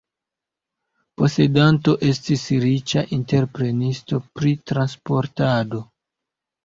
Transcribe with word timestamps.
Posedanto 1.21 1.93
estis 2.07 2.45
riĉa 2.65 3.05
entreprenisto 3.19 4.23
pri 4.41 4.55
transportado. 4.73 5.83